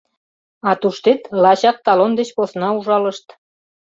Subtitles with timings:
[0.69, 3.27] А туштет лачак талон деч посна ужалышт.